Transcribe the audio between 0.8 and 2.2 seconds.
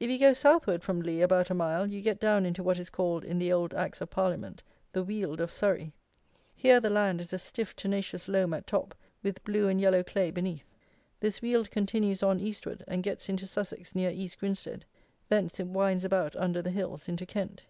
from Lea about a mile you get